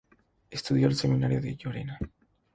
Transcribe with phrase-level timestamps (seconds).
[0.49, 1.99] Estudió en el Seminario de Gerona.